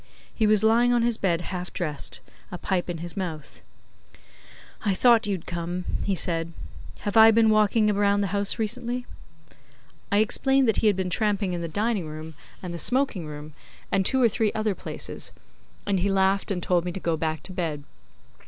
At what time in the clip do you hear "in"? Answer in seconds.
2.89-2.97, 11.53-11.61